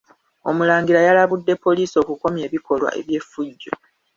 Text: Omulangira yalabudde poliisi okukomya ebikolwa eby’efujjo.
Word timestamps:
Omulangira 0.49 0.99
yalabudde 1.07 1.53
poliisi 1.63 1.95
okukomya 2.03 2.41
ebikolwa 2.47 2.89
eby’efujjo. 2.99 3.71